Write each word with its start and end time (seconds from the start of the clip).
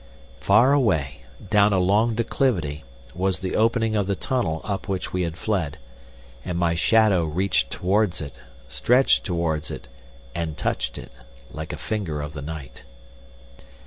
Far 0.39 0.73
away, 0.73 1.21
down 1.51 1.73
a 1.73 1.79
long 1.79 2.15
declivity, 2.15 2.83
was 3.13 3.39
the 3.41 3.55
opening 3.55 3.95
of 3.95 4.07
the 4.07 4.15
tunnel 4.15 4.59
up 4.63 4.87
which 4.87 5.13
we 5.13 5.21
had 5.21 5.37
fled, 5.37 5.77
and 6.43 6.57
my 6.57 6.73
shadow 6.73 7.23
reached 7.23 7.69
towards 7.69 8.19
it, 8.19 8.33
stretched 8.67 9.23
towards 9.23 9.69
it, 9.69 9.89
and 10.33 10.57
touched 10.57 10.97
it, 10.97 11.11
like 11.51 11.71
a 11.71 11.77
finger 11.77 12.19
of 12.19 12.33
the 12.33 12.41
night. 12.41 12.83